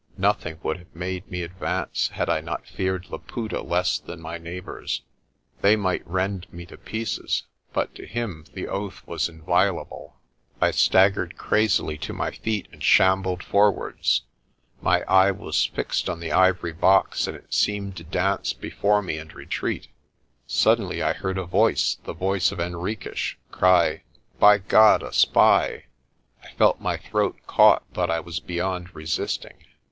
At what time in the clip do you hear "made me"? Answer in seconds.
0.95-1.43